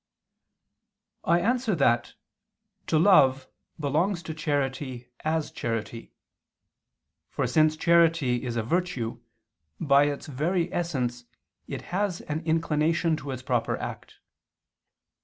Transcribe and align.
I 1.25 1.41
answer 1.41 1.75
that, 1.75 2.15
To 2.87 2.97
love 2.97 3.47
belongs 3.79 4.23
to 4.23 4.33
charity 4.33 5.11
as 5.23 5.51
charity. 5.51 6.11
For, 7.29 7.45
since 7.45 7.77
charity 7.77 8.43
is 8.43 8.55
a 8.55 8.63
virtue, 8.63 9.21
by 9.79 10.05
its 10.05 10.25
very 10.25 10.73
essence 10.73 11.25
it 11.67 11.83
has 11.93 12.21
an 12.21 12.39
inclination 12.47 13.15
to 13.17 13.29
its 13.29 13.43
proper 13.43 13.77
act. 13.77 14.17